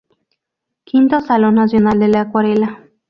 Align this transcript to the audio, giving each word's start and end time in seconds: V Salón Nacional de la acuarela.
V 0.91 1.19
Salón 1.21 1.53
Nacional 1.53 1.99
de 1.99 2.07
la 2.07 2.21
acuarela. 2.21 2.89